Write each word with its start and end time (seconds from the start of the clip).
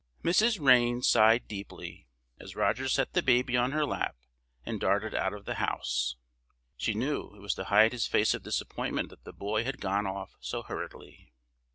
Mrs. 0.23 0.59
Rayne 0.59 1.03
sighed 1.03 1.47
deeply, 1.47 2.07
as 2.39 2.55
Roger 2.55 2.89
set 2.89 3.13
the 3.13 3.21
baby 3.21 3.55
on 3.55 3.71
her 3.71 3.85
lap 3.85 4.15
and 4.65 4.79
darted 4.79 5.13
out 5.13 5.31
of 5.31 5.45
the 5.45 5.53
house. 5.53 6.15
She 6.75 6.95
knew 6.95 7.31
it 7.35 7.39
was 7.39 7.53
to 7.53 7.65
hide 7.65 7.91
his 7.91 8.07
face 8.07 8.33
of 8.33 8.41
disappointment 8.41 9.09
that 9.11 9.25
the 9.25 9.31
boy 9.31 9.63
had 9.63 9.79
gone 9.79 10.07
off 10.07 10.31
so 10.39 10.63
hurriedly. 10.63 11.31